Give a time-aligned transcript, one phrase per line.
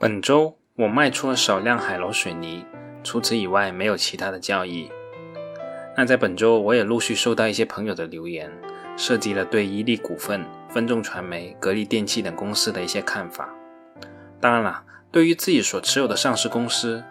[0.00, 2.64] 本周我卖出了少量海螺水泥，
[3.02, 4.88] 除此以外没有其他的交易。
[5.96, 8.48] 那在本周我也陆续收到一些朋友的留言，
[8.96, 13.48] 涉及了对伊利股份、分众传媒、格力电器等公司的一些看法。
[14.40, 17.02] 当然了，对于自己所持有的上市公司，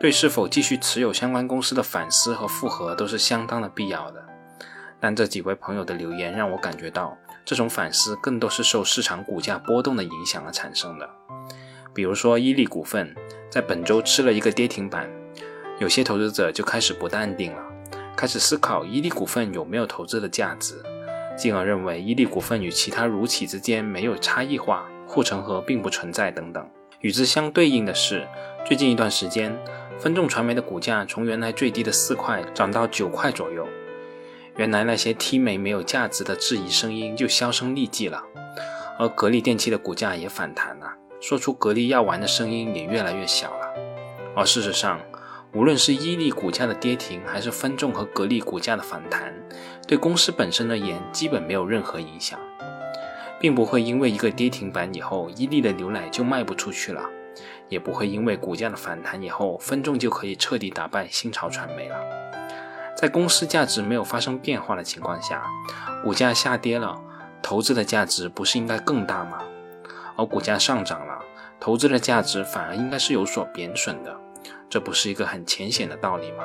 [0.00, 4.20] 对是否继续持有相关公司的反思和复核都是相当的必要的。
[4.98, 11.08] 但这几位朋友的留言让我感觉到，这种反思更多是受市场股价波动的影响而产生的。
[11.94, 13.14] 比如说，伊利股份
[13.50, 15.10] 在本周吃了一个跌停板，
[15.78, 17.62] 有些投资者就开始不淡定了，
[18.16, 20.82] 开始思考伊利股份有没有投资的价值，
[21.36, 26.66] 进而认为伊利股份与其他乳企之间没有差异化，护城河并不存在等等。
[27.00, 28.26] 与之相对应的是，
[28.64, 29.58] 最近一段时间，
[29.98, 33.66] 分众传媒的股价从原来最低的四块涨到九块左右，
[34.56, 38.22] 原来那些踢煤没有价值的质疑声音就销声匿迹了，
[38.98, 40.94] 而格力电器的股价也反弹了。
[41.22, 43.72] 说出格力药丸的声音也越来越小了，
[44.34, 44.98] 而事实上，
[45.54, 49.32] 无论是伊利股价的跌停，还是分众和格力股价的反弹，
[49.86, 52.36] 对公司本身而言基本没有任何影响，
[53.38, 57.08] 并不会因为一个跌停板以后，伊利的牛奶就卖不出去了，
[57.68, 61.96] 也不会因为股价的反弹以后，分众就可以彻底打败新潮传媒了。
[62.96, 65.44] 在公司价值没有发生变化的情况下，
[66.02, 67.00] 股价下跌了，
[67.40, 69.38] 投资的价值不是应该更大吗？
[70.16, 71.18] 而股价上涨了，
[71.58, 74.16] 投资的价值反而应该是有所贬损的，
[74.68, 76.44] 这不是一个很浅显的道理吗？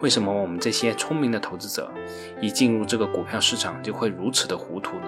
[0.00, 1.88] 为什么我们这些聪明的投资者
[2.40, 5.06] 一进入这个股票市场就会如此的糊涂呢？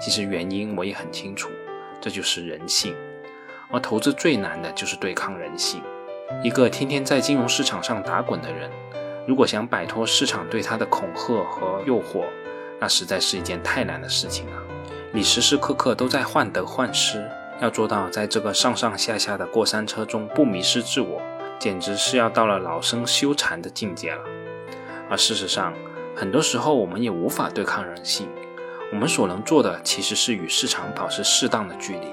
[0.00, 1.48] 其实原因我也很清楚，
[2.00, 2.94] 这就是人性。
[3.72, 5.82] 而投资最难的就是对抗人性。
[6.42, 8.70] 一个天天在金融市场上打滚的人，
[9.26, 12.26] 如果想摆脱市场对他的恐吓和诱惑，
[12.80, 14.62] 那实在是一件太难的事情了。
[15.14, 17.24] 你时时刻刻都在患得患失，
[17.60, 21.22] 要做到在这个上上下下的过山车中不迷失自我，
[21.56, 24.20] 简直是要到了老生修禅的境界了。
[25.08, 25.72] 而事实上，
[26.16, 28.28] 很多时候我们也无法对抗人性，
[28.90, 32.08] 我们所能做的其实是与市场保持适当的距离。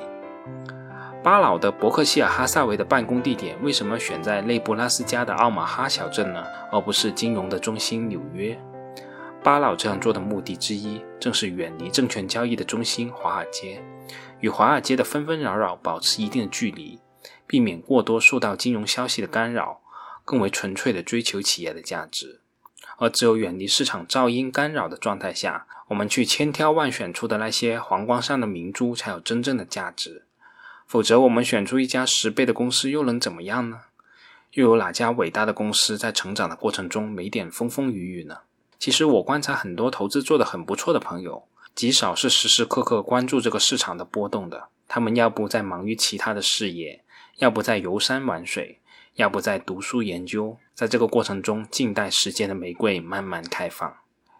[1.24, 8.56] 巴老的伯克希尔哈萨维的办公地点为什么选在内布拉斯加的奥马哈小镇呢，而不是金融的中心纽约？
[9.44, 13.82] 巴老这样做的目的之一，正是远离证券交易的中心华尔街，
[14.40, 17.00] 与华尔街的纷纷扰扰保持一定的距离，
[17.48, 19.82] 避免过多受到金融消息的干扰，
[20.24, 22.42] 更为纯粹的追求企业的价值。
[22.98, 30.26] 而只有远离市场噪音干扰的状态下，我们去千挑万选出的那些皇冠上的明珠才有真正的价值。
[30.86, 33.80] 否则，我们选出一家十倍的公司又能怎么样呢？
[34.52, 38.40] 又有哪家伟大的公司在成长的过程中没点风风雨雨呢？
[38.82, 44.70] 其实我观察很多投资做得很不错的朋友，极少是时时刻刻关注这个市场的波动的。
[44.88, 47.04] 他们要不在忙于其他的事业，
[47.38, 48.80] 要不在游山玩水，
[49.14, 50.58] 要不在读书研究。
[50.74, 53.98] 在这个过程中，静待时间的玫瑰慢慢开放。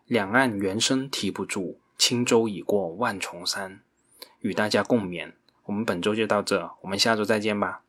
[0.08, 3.82] 两岸猿声啼不住，轻舟已过万重山。
[4.40, 5.34] 与大家共勉。
[5.66, 7.80] 我们本周就到这，我们下周再见吧。